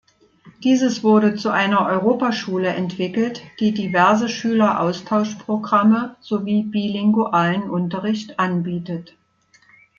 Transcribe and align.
Dieses 0.63 1.03
wurde 1.03 1.35
zu 1.35 1.49
einer 1.51 1.85
Europaschule 1.85 2.69
entwickelt, 2.69 3.43
die 3.59 3.71
diverse 3.71 4.29
Schüleraustausch-Programme 4.29 6.15
sowie 6.21 6.63
bilingualen 6.63 7.69
Unterricht 7.69 8.39
anbietet. 8.39 9.15